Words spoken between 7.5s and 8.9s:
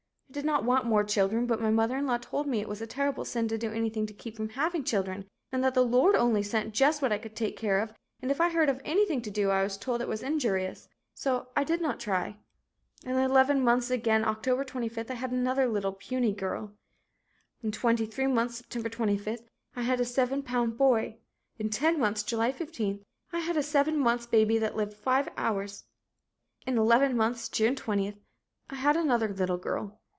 care of and if I heard of